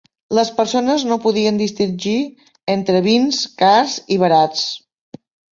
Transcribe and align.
"Les 0.35 0.49
persones 0.59 1.03
no 1.09 1.17
podien 1.25 1.59
distingir 1.59 2.15
entre 2.77 3.05
vins 3.09 3.43
cars 3.63 3.99
i 4.17 4.21
barats". 4.25 4.69